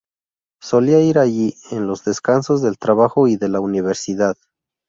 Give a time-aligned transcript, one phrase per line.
[0.59, 4.35] Solía ir allí en los descansos del trabajo y de la universidad.